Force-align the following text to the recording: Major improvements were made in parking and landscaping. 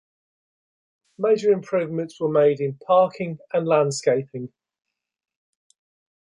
Major 1.19 1.51
improvements 1.51 2.19
were 2.19 2.27
made 2.31 2.59
in 2.59 2.75
parking 2.79 3.37
and 3.53 3.67
landscaping. 3.67 4.51